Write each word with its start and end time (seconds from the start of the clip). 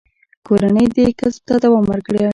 کورنۍ 0.45 0.85
دې 0.95 1.05
کسب 1.19 1.41
ته 1.47 1.55
دوام 1.63 1.85
ورکړ. 1.89 2.15